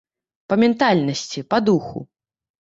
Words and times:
Па 0.53 0.55
ментальнасці, 0.61 1.45
па 1.53 1.61
духу. 1.67 2.05